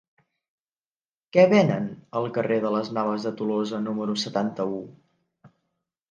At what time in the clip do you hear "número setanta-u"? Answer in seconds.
3.89-4.79